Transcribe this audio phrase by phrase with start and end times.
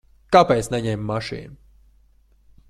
[0.35, 1.61] Kāpēc neņēma mašīnu?